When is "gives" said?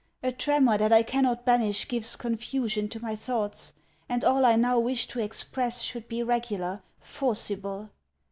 1.87-2.15